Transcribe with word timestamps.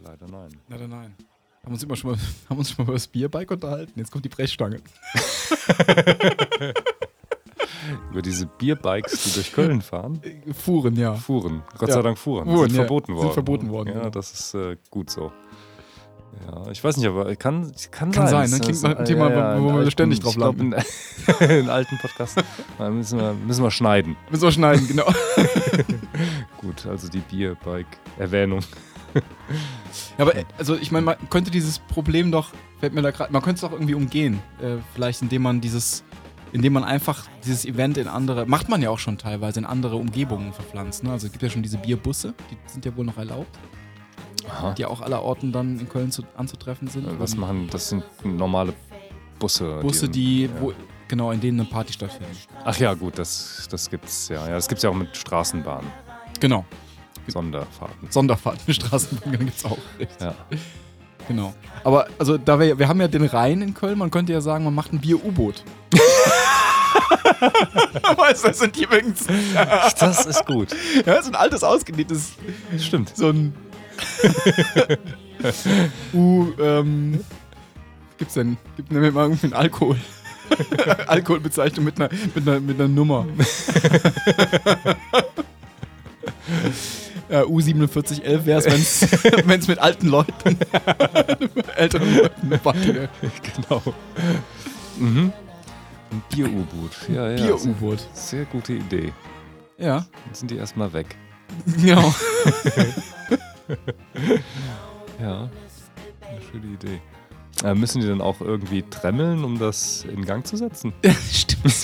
nein. 0.00 0.48
Leider 0.68 0.88
nein. 0.88 1.14
Haben 1.64 1.72
uns 1.72 1.82
immer 1.82 1.96
schon 1.96 2.10
mal, 2.12 2.18
haben 2.48 2.58
uns 2.58 2.70
schon 2.70 2.78
mal 2.78 2.84
über 2.84 2.92
das 2.94 3.06
Bierbike 3.06 3.50
unterhalten. 3.50 3.92
Jetzt 3.96 4.10
kommt 4.10 4.24
die 4.24 4.28
Brechstange. 4.28 4.80
Über 8.10 8.22
diese 8.22 8.46
Bierbikes, 8.46 9.24
die 9.24 9.32
durch 9.34 9.52
Köln 9.52 9.80
fahren. 9.82 10.20
Fuhren, 10.52 10.94
ja. 10.96 11.14
Fuhren. 11.14 11.62
Gott 11.78 11.88
Ja. 11.88 11.94
sei 11.96 12.02
Dank 12.02 12.18
Fuhren. 12.18 12.44
Fuhren, 12.46 12.68
sind 12.68 12.76
ja. 12.78 12.82
verboten 12.84 13.06
Sind 13.12 13.16
worden. 13.16 13.32
verboten 13.32 13.70
worden, 13.70 13.88
Ja, 13.88 13.94
genau. 14.00 14.10
das 14.10 14.32
ist 14.32 14.54
äh, 14.54 14.76
gut 14.90 15.10
so. 15.10 15.32
Ja, 16.46 16.70
ich 16.70 16.82
weiß 16.84 16.96
nicht, 16.98 17.06
aber 17.06 17.34
kann, 17.36 17.72
kann, 17.90 18.10
Kann 18.12 18.28
sein, 18.28 18.50
ne? 18.50 18.58
Das 18.58 18.66
Klingt 18.66 18.82
nach 18.82 18.96
einem 18.96 19.04
Thema, 19.06 19.30
ja, 19.30 19.60
wo- 19.60 19.66
wir 19.68 19.74
alten- 19.74 19.90
ständig 19.90 20.20
drauf 20.20 20.32
ich 20.32 20.38
glaub, 20.38 20.58
In, 20.58 20.74
in 21.48 21.68
alten 21.70 21.98
Podcasts. 21.98 22.36
Müssen 22.78 23.18
wir, 23.18 23.32
müssen 23.34 23.62
wir 23.64 23.70
schneiden. 23.70 24.16
Müssen 24.30 24.42
wir 24.42 24.52
schneiden, 24.52 24.86
genau. 24.86 25.06
Gut, 26.58 26.86
also 26.86 27.08
die 27.08 27.20
Bierbike-Erwähnung. 27.20 28.60
Ja, 30.18 30.24
aber 30.24 30.34
also 30.58 30.76
ich 30.76 30.90
meine, 30.90 31.06
man 31.06 31.16
könnte 31.30 31.50
dieses 31.50 31.78
Problem 31.78 32.30
doch, 32.30 32.50
fällt 32.78 32.92
mir 32.92 33.02
da 33.02 33.10
gerade, 33.10 33.32
man 33.32 33.42
könnte 33.42 33.56
es 33.56 33.60
doch 33.62 33.72
irgendwie 33.72 33.94
umgehen. 33.94 34.40
Äh, 34.60 34.76
vielleicht 34.94 35.22
indem 35.22 35.42
man 35.42 35.60
dieses, 35.60 36.04
indem 36.52 36.74
man 36.74 36.84
einfach 36.84 37.26
dieses 37.44 37.64
Event 37.64 37.98
in 37.98 38.08
andere, 38.08 38.46
macht 38.46 38.68
man 38.68 38.82
ja 38.82 38.90
auch 38.90 38.98
schon 38.98 39.18
teilweise, 39.18 39.60
in 39.60 39.64
andere 39.64 39.96
Umgebungen 39.96 40.52
verpflanzt. 40.52 41.04
Ne? 41.04 41.12
Also 41.12 41.26
es 41.26 41.32
gibt 41.32 41.42
ja 41.42 41.50
schon 41.50 41.62
diese 41.62 41.78
Bierbusse, 41.78 42.34
die 42.50 42.56
sind 42.66 42.84
ja 42.84 42.96
wohl 42.96 43.04
noch 43.04 43.16
erlaubt, 43.16 43.58
Aha. 44.48 44.74
die 44.74 44.84
auch 44.86 45.00
aller 45.00 45.22
Orten 45.22 45.52
dann 45.52 45.78
in 45.78 45.88
Köln 45.88 46.10
zu, 46.10 46.22
anzutreffen 46.36 46.88
sind. 46.88 47.06
Was 47.18 47.36
machen, 47.36 47.68
das 47.70 47.88
sind 47.88 48.04
normale 48.24 48.74
Busse. 49.38 49.78
Busse, 49.80 50.08
die, 50.08 50.44
ja. 50.44 50.50
wo, 50.60 50.72
genau, 51.06 51.30
in 51.30 51.40
denen 51.40 51.60
eine 51.60 51.68
Party 51.68 51.92
stattfindet. 51.92 52.36
Ach 52.64 52.76
ja, 52.78 52.94
gut, 52.94 53.18
das, 53.18 53.68
das 53.70 53.88
gibt's 53.88 54.28
ja. 54.28 54.46
Ja, 54.46 54.54
das 54.54 54.68
gibt's 54.68 54.82
ja 54.82 54.90
auch 54.90 54.94
mit 54.94 55.16
Straßenbahnen, 55.16 55.90
Genau. 56.40 56.64
Sonderfahrten. 57.28 58.10
Sonderfahrten, 58.10 58.74
Straßenbahn 58.74 59.38
gibt 59.38 59.56
es 59.56 59.64
auch. 59.64 59.78
Richtig. 59.98 60.20
Ja. 60.20 60.34
Genau. 61.26 61.54
Aber 61.84 62.08
also 62.18 62.38
da 62.38 62.58
wir, 62.58 62.78
wir 62.78 62.88
haben 62.88 63.00
ja 63.00 63.08
den 63.08 63.24
Rhein 63.24 63.60
in 63.60 63.74
Köln, 63.74 63.98
man 63.98 64.10
könnte 64.10 64.32
ja 64.32 64.40
sagen, 64.40 64.64
man 64.64 64.74
macht 64.74 64.92
ein 64.92 65.00
Bier-U-Boot. 65.00 65.62
weißt 68.16 68.44
du, 68.44 68.48
das 68.48 68.58
sind 68.58 68.76
die 68.76 68.84
übrigens. 68.84 69.26
Das 69.98 70.24
ist 70.26 70.46
gut. 70.46 70.70
Ja, 70.96 71.14
das 71.14 71.26
ist 71.26 71.28
ein 71.28 71.36
altes, 71.36 71.62
ausgedehntes, 71.62 72.32
Stimmt. 72.78 73.14
so 73.14 73.28
ein 73.28 73.54
U, 76.12 76.48
ähm, 76.58 77.24
gibt's 78.16 78.34
denn? 78.34 78.56
Gibt 78.76 78.90
mir 78.90 79.12
mal 79.12 79.24
irgendwie 79.24 79.46
einen 79.46 79.54
Alkohol. 79.54 79.96
Alkoholbezeichnung 81.06 81.84
mit 81.84 82.00
einer, 82.00 82.10
mit 82.34 82.48
einer, 82.48 82.60
mit 82.60 82.80
einer 82.80 82.88
Nummer. 82.88 83.26
ja, 87.28 87.42
U4711 87.42 88.44
wäre 88.46 88.58
es, 88.60 89.02
wenn 89.46 89.60
es 89.60 89.68
mit 89.68 89.78
alten 89.78 90.08
Leuten, 90.08 90.58
älteren 91.76 92.16
Leuten 92.16 92.46
eine 92.46 92.58
Party 92.58 92.94
wäre. 92.94 93.08
Genau. 93.56 93.82
Mhm. 94.98 95.32
Ein 96.10 96.22
Bier-U-Boot. 96.34 97.08
Ja, 97.14 97.30
ja. 97.30 97.36
Bier-U-Boot. 97.36 98.06
Sehr 98.14 98.44
gute 98.46 98.72
Idee. 98.74 99.12
Ja, 99.76 99.98
Dann 100.24 100.34
sind 100.34 100.50
die 100.50 100.56
erstmal 100.56 100.92
weg. 100.92 101.16
genau. 101.82 102.14
Ja. 105.20 105.50
Eine 106.20 106.40
schöne 106.50 106.66
Idee. 106.74 107.00
Äh, 107.64 107.74
müssen 107.74 108.00
die 108.00 108.06
dann 108.06 108.20
auch 108.20 108.40
irgendwie 108.40 108.82
tremmeln, 108.82 109.42
um 109.44 109.58
das 109.58 110.04
in 110.04 110.24
Gang 110.24 110.46
zu 110.46 110.56
setzen? 110.56 110.92
Stimmt. 111.32 111.74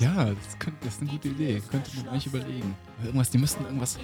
Ja, 0.00 0.24
das, 0.26 0.58
könnte, 0.58 0.78
das 0.84 0.94
ist 0.94 1.00
eine 1.02 1.10
gute 1.10 1.28
Idee. 1.28 1.62
Könnte 1.70 1.90
man 1.96 2.08
eigentlich 2.08 2.26
überlegen. 2.26 2.74
Irgendwas, 3.04 3.30
die 3.30 3.38
müssten 3.38 3.64
irgendwas 3.64 3.98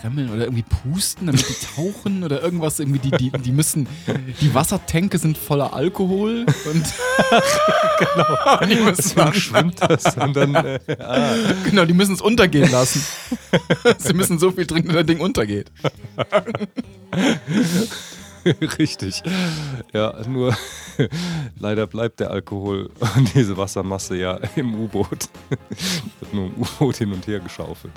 tremmeln 0.00 0.30
oder 0.30 0.44
irgendwie 0.44 0.64
pusten, 0.64 1.26
damit 1.26 1.48
die 1.48 1.66
tauchen 1.74 2.24
oder 2.24 2.42
irgendwas. 2.42 2.78
Irgendwie 2.78 2.98
die, 2.98 3.10
die, 3.10 3.30
die 3.30 3.52
müssen. 3.52 3.88
Die 4.40 4.54
Wassertänke 4.54 5.18
sind 5.18 5.38
voller 5.38 5.72
Alkohol 5.72 6.46
und. 6.72 6.84
genau. 7.98 8.66
Die 8.66 8.76
müssen 8.76 9.16
Dann 9.16 9.34
schwimmt 9.34 9.80
das 9.80 10.16
und 10.16 10.36
dann. 10.36 10.54
Äh, 10.54 10.80
ah, 10.98 11.34
genau, 11.64 11.84
die 11.84 11.94
müssen 11.94 12.14
es 12.14 12.20
untergehen 12.20 12.70
lassen. 12.70 13.04
Sie 13.98 14.14
müssen 14.14 14.38
so 14.38 14.50
viel 14.50 14.66
trinken, 14.66 14.88
dass 14.88 14.98
das 14.98 15.06
Ding 15.06 15.20
untergeht. 15.20 15.70
richtig. 18.78 19.22
Ja, 19.92 20.14
nur 20.28 20.56
leider 21.58 21.86
bleibt 21.86 22.20
der 22.20 22.30
Alkohol 22.30 22.90
und 23.16 23.34
diese 23.34 23.56
Wassermasse 23.56 24.16
ja 24.16 24.38
im 24.56 24.74
U-Boot. 24.74 25.28
Wird 26.20 26.34
nur 26.34 26.46
im 26.46 26.54
U-Boot 26.56 26.96
hin 26.96 27.12
und 27.12 27.26
her 27.26 27.40
geschaufelt. 27.40 27.92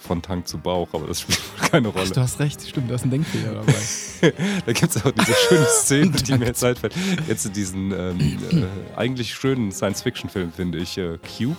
Von 0.00 0.22
Tank 0.22 0.46
zu 0.48 0.56
Bauch, 0.58 0.88
aber 0.92 1.06
das 1.08 1.20
spielt 1.20 1.40
keine 1.70 1.88
Rolle. 1.88 2.06
Ach, 2.08 2.12
du 2.14 2.20
hast 2.20 2.38
recht, 2.40 2.66
stimmt, 2.66 2.90
da 2.90 2.94
ist 2.94 3.04
ein 3.04 3.10
Denkfehler 3.10 3.54
dabei. 3.54 4.32
Da 4.64 4.72
gibt 4.72 4.96
es 4.96 5.04
auch 5.04 5.10
diese 5.10 5.34
schöne 5.48 5.66
Szene, 5.66 6.10
die 6.12 6.38
mir 6.38 6.46
jetzt 6.46 6.64
einfällt. 6.64 6.94
Jetzt 7.26 7.54
diesen 7.54 7.92
ähm, 7.92 8.38
äh, 8.50 8.96
eigentlich 8.96 9.34
schönen 9.34 9.70
Science-Fiction-Film, 9.70 10.52
finde 10.52 10.78
ich, 10.78 10.96
äh, 10.96 11.18
Cube. 11.36 11.56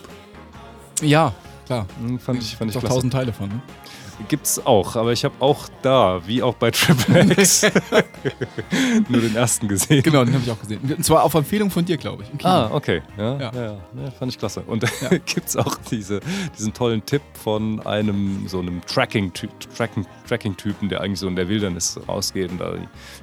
Ja, 1.02 1.34
klar. 1.68 1.86
Hm, 2.00 2.18
Fand 2.18 2.42
ich, 2.42 2.56
fand 2.56 2.72
ich 2.72 2.76
Doch 2.76 2.82
klasse. 2.82 2.96
tausend 2.96 3.14
Teile 3.14 3.34
von, 3.34 3.50
ne? 3.50 3.62
Gibt's 4.28 4.64
auch, 4.66 4.96
aber 4.96 5.12
ich 5.12 5.24
habe 5.24 5.36
auch 5.40 5.68
da, 5.82 6.22
wie 6.28 6.44
auch 6.44 6.54
bei 6.56 6.72
Triple 6.72 7.32
X, 7.32 7.64
nur 9.10 9.22
den 9.22 9.36
ersten 9.36 9.68
gesehen. 9.68 10.04
Genau, 10.04 10.24
den 10.26 10.34
habe 10.34 10.44
ich 10.44 10.52
auch 10.52 10.60
gesehen. 10.60 10.80
Und 10.82 11.04
zwar 11.04 11.24
auf 11.24 11.34
Empfehlung 11.34 11.72
von 11.72 11.86
dir, 11.86 11.98
glaube 11.98 12.24
ich. 12.24 12.46
Ah, 12.46 12.70
okay. 12.72 13.02
Ja, 13.18 13.38
ja. 13.40 13.52
Ja. 13.54 13.64
Ja, 13.64 14.12
fand 14.18 14.32
ich 14.32 14.38
klasse. 14.38 14.62
Und 14.62 14.84
Ja. 15.02 15.10
gibt's 15.26 15.56
auch 15.56 15.78
diese, 15.90 16.20
diesen 16.58 16.74
tollen 16.74 17.06
Tipp 17.06 17.22
von 17.34 17.86
einem 17.86 18.48
so 18.48 18.60
einem 18.60 18.82
Tracking-Typen, 18.86 19.56
Tracking, 19.76 20.06
Tracking-Typen, 20.28 20.90
der 20.90 21.02
eigentlich 21.02 21.20
so 21.20 21.28
in 21.28 21.36
der 21.36 21.48
Wildnis 21.48 22.00
rausgeht 22.08 22.52
und 22.52 22.60
da 22.60 22.74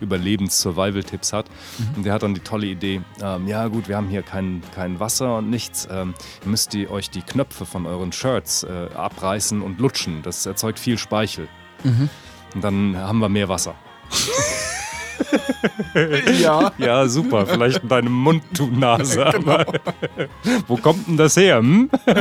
Überlebens-Survival-Tipps 0.01 1.33
hat. 1.33 1.47
Mhm. 1.79 1.97
Und 1.97 2.07
der 2.07 2.13
hat 2.13 2.23
dann 2.23 2.35
die 2.35 2.41
tolle 2.41 2.67
Idee, 2.67 3.01
ähm, 3.23 3.47
ja 3.47 3.67
gut, 3.69 3.89
wir 3.89 3.97
haben 3.97 4.09
hier 4.09 4.23
kein, 4.23 4.63
kein 4.75 4.99
Wasser 5.01 5.39
und 5.39 5.51
nichts. 5.51 5.87
Ähm, 5.91 6.15
ihr 6.43 6.51
müsst 6.51 6.73
die, 6.73 6.89
euch 6.89 7.11
die 7.11 7.23
Knöpfe 7.23 7.67
von 7.67 7.87
euren 7.87 8.13
Shirts 8.13 8.65
äh, 8.65 8.89
abreißen 8.95 9.63
und 9.63 9.79
lutschen. 9.79 10.23
Das 10.23 10.47
erzeugt 10.47 10.79
viel 10.87 10.99
Speichel. 10.99 11.49
Mhm. 11.83 12.09
Und 12.55 12.63
dann 12.63 12.97
haben 12.97 13.19
wir 13.19 13.29
mehr 13.29 13.49
Wasser. 13.49 13.75
Ja. 16.41 16.73
Ja, 16.77 17.09
super. 17.09 17.47
Vielleicht 17.47 17.83
in 17.83 17.89
deinem 17.89 18.13
Mund, 18.13 18.43
du 18.53 18.67
Nase. 18.67 19.25
Genau. 19.33 19.65
Wo 20.69 20.77
kommt 20.77 21.09
denn 21.09 21.17
das 21.17 21.37
her? 21.37 21.59
Hm? 21.59 21.89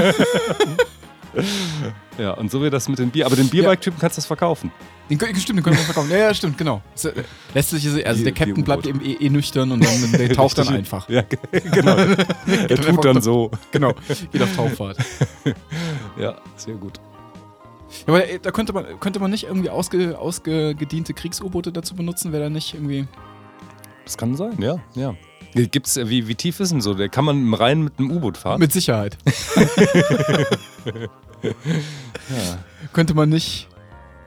ja, 2.18 2.32
und 2.32 2.50
so 2.50 2.62
wird 2.62 2.74
das 2.74 2.88
mit 2.88 3.00
dem 3.00 3.10
Bier. 3.10 3.26
Aber 3.26 3.36
den 3.36 3.50
Bierbike-Typen 3.50 4.00
kannst 4.00 4.18
du 4.18 4.20
das 4.20 4.26
verkaufen. 4.26 4.72
Den, 5.10 5.20
stimmt, 5.20 5.60
den 5.60 5.64
können 5.64 5.76
wir 5.76 5.84
verkaufen. 5.84 6.10
Ja, 6.10 6.18
ja, 6.18 6.34
stimmt, 6.34 6.58
genau. 6.58 6.82
Lässt 7.54 7.72
sich, 7.72 8.08
also 8.08 8.24
der 8.24 8.34
Captain 8.34 8.64
bleibt 8.64 8.88
eben 8.88 9.02
eh, 9.02 9.18
eh 9.20 9.30
nüchtern 9.30 9.74
und 9.74 9.84
dann 9.84 10.12
der 10.14 10.34
taucht 10.34 10.58
dann 10.58 10.70
einfach. 10.70 11.10
Ja, 11.10 11.24
genau. 11.52 11.98
Er 12.48 12.78
tut 12.78 13.04
dann 13.04 13.22
so. 13.22 13.52
Genau, 13.72 13.94
geht 14.32 14.42
auf 14.42 14.56
Tauchfahrt. 14.56 14.98
Ja, 16.18 16.38
sehr 16.56 16.76
gut. 16.76 17.02
Ja, 18.08 18.14
aber 18.14 18.28
äh, 18.28 18.40
da 18.40 18.52
könnte 18.52 18.74
man, 18.74 19.00
könnte 19.00 19.20
man 19.20 19.32
nicht 19.32 19.46
irgendwie 19.46 19.70
ausge, 19.70 20.18
ausgediente 20.18 21.14
Kriegs-U-Boote 21.14 21.72
dazu 21.72 21.96
benutzen, 21.96 22.32
wäre 22.32 22.44
da 22.44 22.50
nicht 22.50 22.74
irgendwie. 22.74 23.08
Das 24.04 24.18
kann 24.18 24.36
sein, 24.36 24.62
ja. 24.62 24.78
ja. 24.94 25.16
Gibt's, 25.54 25.96
äh, 25.98 26.10
wie, 26.10 26.28
wie 26.28 26.36
tief 26.36 26.60
ist 26.60 26.72
denn 26.72 26.82
so? 26.82 26.94
Der 26.94 27.10
kann 27.10 27.26
man 27.26 27.38
im 27.38 27.54
Rhein 27.54 27.82
mit 27.84 27.98
einem 27.98 28.12
U-Boot 28.12 28.38
fahren? 28.38 28.60
Mit 28.60 28.72
Sicherheit. 28.74 29.18
ja. 31.44 32.58
Könnte 32.94 33.14
man 33.14 33.30
nicht. 33.30 33.68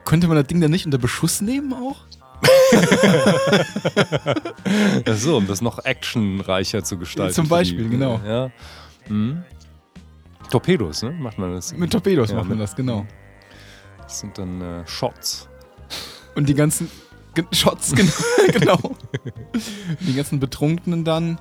Könnte 0.05 0.27
man 0.27 0.37
das 0.37 0.47
Ding 0.47 0.59
dann 0.59 0.71
nicht 0.71 0.85
unter 0.85 0.97
Beschuss 0.97 1.41
nehmen 1.41 1.71
auch? 1.73 1.97
Ach 5.05 5.15
so, 5.15 5.37
um 5.37 5.47
das 5.47 5.61
noch 5.61 5.85
actionreicher 5.85 6.83
zu 6.83 6.97
gestalten. 6.97 7.33
Zum 7.33 7.45
für 7.45 7.49
die- 7.49 7.49
Beispiel, 7.51 7.89
genau. 7.89 8.19
Ja. 8.25 8.49
Mhm. 9.07 9.43
Torpedos, 10.49 11.03
ne? 11.03 11.11
Macht 11.11 11.37
man 11.37 11.53
das? 11.53 11.75
Mit 11.75 11.91
Torpedos 11.91 12.31
Ja, 12.31 12.37
macht 12.37 12.49
man 12.49 12.57
das, 12.59 12.75
genau. 12.75 13.05
Das 14.09 14.21
sind 14.21 14.39
dann 14.39 14.59
äh, 14.59 14.87
Shots. 14.87 15.47
Und 16.33 16.49
die 16.49 16.55
ganzen 16.55 16.89
Ge- 17.35 17.45
Shots, 17.51 17.93
genau. 17.95 18.11
genau. 18.51 18.95
Die 19.99 20.15
ganzen 20.15 20.39
Betrunkenen 20.39 21.03
dann. 21.03 21.39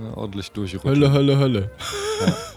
Ja, 0.00 0.16
ordentlich 0.16 0.52
durchrütteln. 0.52 0.94
Hölle, 0.94 1.12
Hölle, 1.12 1.38
Hölle. 1.38 1.70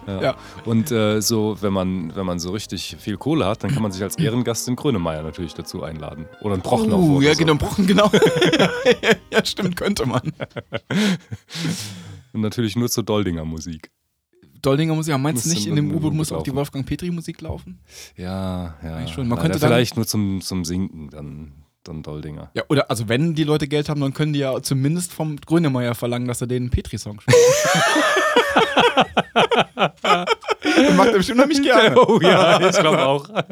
Ja. 0.06 0.22
Ja. 0.22 0.36
Und 0.66 0.92
äh, 0.92 1.22
so, 1.22 1.58
wenn 1.60 1.74
man, 1.74 2.16
wenn 2.16 2.26
man 2.28 2.38
so 2.38 2.52
richtig 2.52 2.98
viel 3.00 3.18
Kohle 3.18 3.46
hat, 3.48 3.64
dann 3.64 3.72
kann 3.74 3.82
man 3.82 3.92
sich 3.92 4.04
als 4.04 4.16
Ehrengast 4.20 4.68
den 4.68 4.76
Grönemeyer 4.76 5.24
natürlich 5.24 5.56
dazu 5.56 5.82
einladen. 5.82 6.28
Oder 6.42 6.54
einen 6.54 6.62
Prochnow. 6.62 7.18
Oh, 7.18 7.20
ja, 7.22 7.34
so. 7.34 7.40
genau, 7.40 7.56
Brochen, 7.56 7.88
genau. 7.88 8.12
ja, 9.32 9.44
stimmt, 9.44 9.76
könnte 9.76 10.06
man. 10.06 10.34
Und 12.32 12.42
natürlich 12.42 12.76
nur 12.76 12.90
zur 12.90 13.04
Doldinger 13.04 13.44
Musik. 13.44 13.90
Doldinger 14.62 14.96
Musik, 14.96 15.12
ja, 15.12 15.18
meinst 15.18 15.46
du 15.46 15.50
nicht, 15.50 15.68
in 15.68 15.76
dem 15.76 15.94
U-Boot 15.94 16.14
muss 16.14 16.32
auch 16.32 16.44
die. 16.44 16.54
Wolfgang 16.54 16.86
Petri 16.86 17.12
Musik 17.12 17.42
laufen? 17.42 17.80
Ja, 18.16 18.76
ja. 18.84 19.08
Schon. 19.08 19.28
Man 19.28 19.40
könnte 19.40 19.60
dann- 19.60 19.70
vielleicht 19.70 19.96
nur 19.96 20.06
zum, 20.08 20.42
zum 20.42 20.66
Sinken 20.66 21.10
dann, 21.10 21.52
dann 21.84 22.04
Doldinger. 22.04 22.50
Ja, 22.54 22.64
oder 22.70 22.90
also 22.90 23.08
wenn 23.10 23.34
die 23.36 23.44
Leute 23.44 23.68
Geld 23.68 23.90
haben, 23.90 24.02
dann 24.02 24.14
können 24.14 24.34
die 24.34 24.40
ja 24.40 24.62
zumindest 24.62 25.14
vom 25.14 25.38
Grönemeyer 25.38 25.96
verlangen, 25.96 26.28
dass 26.28 26.42
er 26.42 26.48
den 26.48 26.70
Petri-Song 26.70 27.20
spielt. 27.22 27.38
Das 29.76 30.94
macht 30.96 31.10
er 31.10 31.18
bestimmt 31.18 31.40
nämlich 31.40 31.62
gerne. 31.62 31.96
Oh 32.00 32.20
ja, 32.22 32.60
ich 32.70 32.78
glaube 32.78 33.06
auch. 33.06 33.28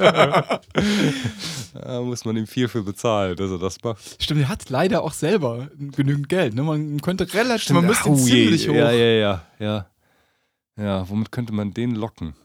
da 1.74 2.02
muss 2.02 2.26
man 2.26 2.38
ihm 2.38 2.48
viel 2.48 2.68
für 2.68 2.84
bezahlen, 2.84 3.36
dass 3.36 3.52
er 3.52 3.60
das 3.60 3.82
macht. 3.84 4.22
Stimmt, 4.22 4.42
er 4.42 4.50
hat 4.50 4.70
leider 4.70 5.04
auch 5.04 5.14
selber 5.14 5.68
genügend 5.78 6.30
Geld. 6.30 6.56
Ne? 6.56 6.64
Man 6.64 7.02
könnte 7.02 7.32
relativ, 7.34 7.70
man 7.72 7.86
müsste 7.86 8.10
ihn 8.10 8.16
Oh 8.16 8.18
je, 8.28 8.44
ziemlich 8.44 8.68
hoch. 8.70 8.74
Ja, 8.76 8.92
ja, 8.92 9.06
ja, 9.06 9.42
ja. 9.60 9.86
Ja, 10.78 11.08
womit 11.10 11.32
könnte 11.32 11.54
man 11.54 11.74
den 11.74 11.96
locken? 11.96 12.36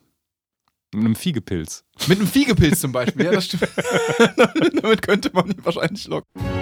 Mit 0.93 1.05
einem 1.05 1.15
Fiegepilz. 1.15 1.85
Mit 2.09 2.19
einem 2.19 2.27
Fiegepilz 2.27 2.81
zum 2.81 2.93
Beispiel, 2.93 3.27
ja, 3.27 3.33
das 3.33 3.47
stimmt. 3.47 3.69
Damit 4.83 5.03
könnte 5.03 5.31
man 5.33 5.49
ihn 5.49 5.65
wahrscheinlich 5.65 6.07
locken. 6.09 6.60